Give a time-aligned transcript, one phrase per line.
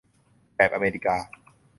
[0.55, 1.15] แบบอเมริกา